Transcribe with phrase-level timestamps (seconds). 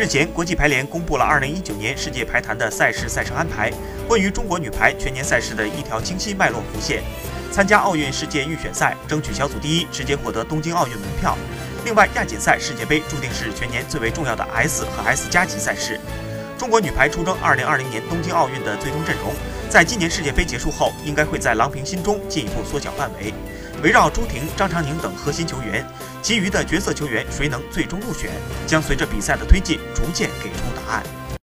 [0.00, 3.70] 日前，国际排联公布了2019年世界排坛的赛事赛程安排，
[4.08, 7.02] 关于中国女排全年赛事的一条清晰脉络浮现。
[7.52, 11.36] 参加奥运世界预选赛，争取小组第一，直接获得东京奥运门票。
[11.84, 16.00] 另外，亚锦赛、世界杯注定是全年最为重要的 S 和 S 加级赛事。
[16.56, 19.34] 中国女排出征2020年东京奥运的最终阵容，
[19.68, 23.34] 在今年世界杯结束后，应该会在郎平心中进一步缩小范围。
[23.82, 25.86] 围绕朱婷、张常宁等核心球员，
[26.20, 28.30] 其余的角色球员谁能最终入选，
[28.66, 31.19] 将随着比赛的推进逐渐给出答案。